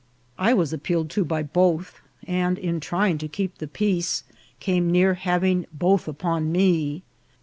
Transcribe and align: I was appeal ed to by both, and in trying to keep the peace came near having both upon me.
I 0.39 0.55
was 0.55 0.73
appeal 0.73 1.01
ed 1.01 1.11
to 1.11 1.23
by 1.23 1.43
both, 1.43 2.01
and 2.27 2.57
in 2.57 2.79
trying 2.79 3.19
to 3.19 3.27
keep 3.27 3.59
the 3.59 3.67
peace 3.67 4.23
came 4.59 4.89
near 4.89 5.13
having 5.13 5.67
both 5.71 6.07
upon 6.07 6.51
me. 6.51 7.03